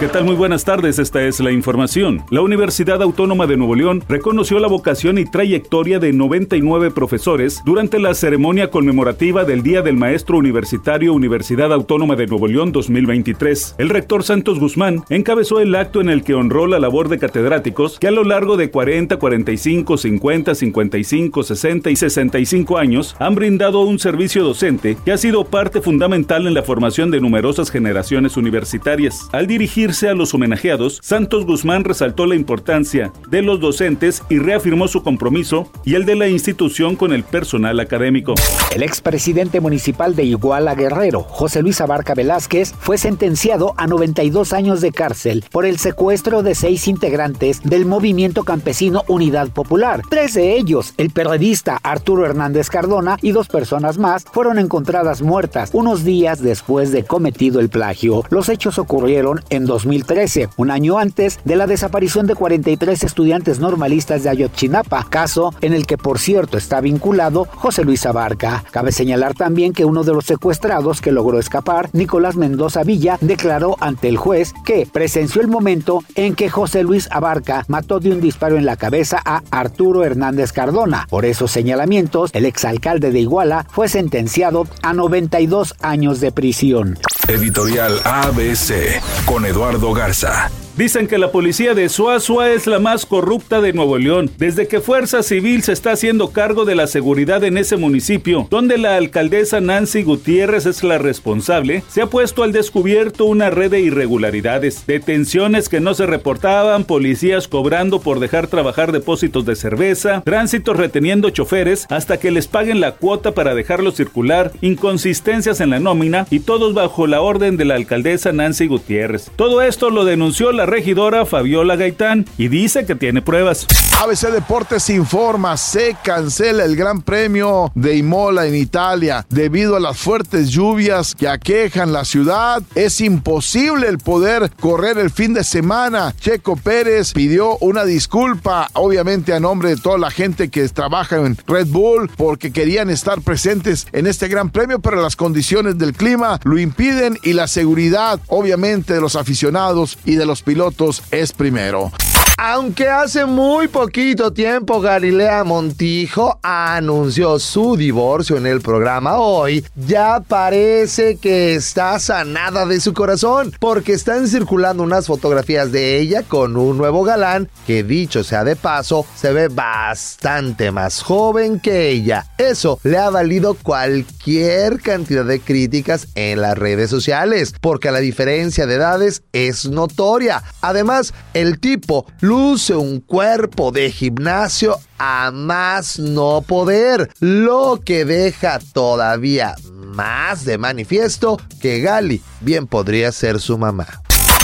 [0.00, 0.24] ¿Qué tal?
[0.24, 2.24] Muy buenas tardes, esta es la información.
[2.28, 8.00] La Universidad Autónoma de Nuevo León reconoció la vocación y trayectoria de 99 profesores durante
[8.00, 13.76] la ceremonia conmemorativa del Día del Maestro Universitario Universidad Autónoma de Nuevo León 2023.
[13.78, 18.00] El rector Santos Guzmán encabezó el acto en el que honró la labor de catedráticos
[18.00, 23.82] que a lo largo de 40, 45, 50, 55, 60 y 65 años han brindado
[23.82, 29.28] un servicio docente que ha sido parte fundamental en la formación de numerosas generaciones universitarias.
[29.30, 34.88] Al dirigir a los homenajeados, Santos Guzmán resaltó la importancia de los docentes y reafirmó
[34.88, 38.34] su compromiso y el de la institución con el personal académico.
[38.74, 44.80] El expresidente municipal de Iguala Guerrero, José Luis Abarca Velázquez, fue sentenciado a 92 años
[44.80, 50.00] de cárcel por el secuestro de seis integrantes del movimiento campesino Unidad Popular.
[50.08, 55.70] Tres de ellos, el periodista Arturo Hernández Cardona y dos personas más, fueron encontradas muertas
[55.74, 58.24] unos días después de cometido el plagio.
[58.30, 64.22] Los hechos ocurrieron en 2013, un año antes de la desaparición de 43 estudiantes normalistas
[64.22, 68.62] de Ayotzinapa, caso en el que por cierto está vinculado José Luis Abarca.
[68.70, 73.76] Cabe señalar también que uno de los secuestrados que logró escapar, Nicolás Mendoza Villa, declaró
[73.80, 78.20] ante el juez que presenció el momento en que José Luis Abarca mató de un
[78.20, 81.08] disparo en la cabeza a Arturo Hernández Cardona.
[81.10, 86.96] Por esos señalamientos, el exalcalde de Iguala fue sentenciado a 92 años de prisión.
[87.26, 89.63] Editorial ABC con Eduardo
[89.94, 90.63] Garza.
[90.76, 94.80] Dicen que la policía de Suazua es la más corrupta de Nuevo León, desde que
[94.80, 99.60] Fuerza Civil se está haciendo cargo de la seguridad en ese municipio, donde la alcaldesa
[99.60, 105.68] Nancy Gutiérrez es la responsable, se ha puesto al descubierto una red de irregularidades, detenciones
[105.68, 111.86] que no se reportaban, policías cobrando por dejar trabajar depósitos de cerveza, tránsitos reteniendo choferes
[111.88, 116.74] hasta que les paguen la cuota para dejarlos circular, inconsistencias en la nómina y todos
[116.74, 119.30] bajo la orden de la alcaldesa Nancy Gutiérrez.
[119.36, 123.66] Todo esto lo denunció la regidora Fabiola Gaitán y dice que tiene pruebas.
[124.02, 129.96] ABC Deportes informa, se cancela el Gran Premio de Imola en Italia debido a las
[129.96, 132.62] fuertes lluvias que aquejan la ciudad.
[132.74, 136.14] Es imposible el poder correr el fin de semana.
[136.18, 141.36] Checo Pérez pidió una disculpa, obviamente a nombre de toda la gente que trabaja en
[141.46, 146.40] Red Bull, porque querían estar presentes en este Gran Premio, pero las condiciones del clima
[146.44, 151.90] lo impiden y la seguridad, obviamente, de los aficionados y de los pilotos es primero.
[152.36, 160.20] Aunque hace muy poquito tiempo Galilea Montijo anunció su divorcio en el programa hoy, ya
[160.20, 166.56] parece que está sanada de su corazón, porque están circulando unas fotografías de ella con
[166.56, 172.26] un nuevo galán que dicho sea de paso, se ve bastante más joven que ella.
[172.36, 178.66] Eso le ha valido cualquier cantidad de críticas en las redes sociales, porque la diferencia
[178.66, 180.42] de edades es notoria.
[180.60, 188.60] Además, el tipo luce un cuerpo de gimnasio a más no poder, lo que deja
[188.72, 193.86] todavía más de manifiesto que Gali bien podría ser su mamá.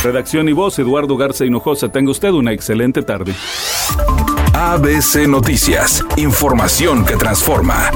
[0.02, 1.88] Redacción y voz, Eduardo Garza Hinojosa.
[1.88, 3.34] Tenga usted una excelente tarde.
[4.52, 7.90] ABC Noticias, información que transforma.